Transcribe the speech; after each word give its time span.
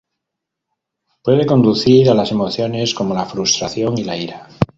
Puede 1.23 1.45
conducir 1.45 2.09
a 2.09 2.15
las 2.15 2.31
emociones 2.31 2.95
como 2.95 3.13
la 3.13 3.27
frustración 3.27 3.99
y 3.99 4.03
la 4.03 4.17
ira. 4.17 4.47